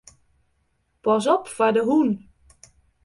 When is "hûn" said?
1.87-2.09